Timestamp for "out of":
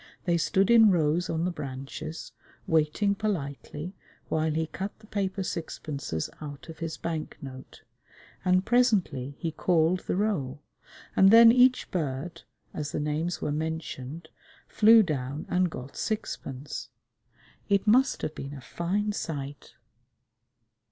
6.41-6.79